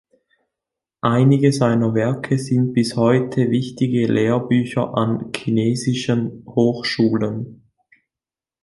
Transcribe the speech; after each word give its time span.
Einige 1.05 1.53
seiner 1.53 1.93
Werke 1.93 2.39
sind 2.39 2.73
bis 2.73 2.95
heute 2.95 3.51
wichtige 3.51 4.07
Lehrbücher 4.11 4.95
an 4.97 5.29
chinesischen 5.31 6.43
Hochschulen. 6.47 7.61